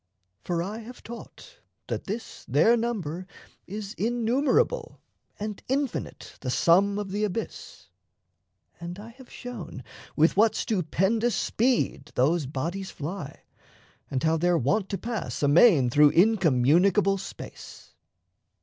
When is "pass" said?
14.97-15.43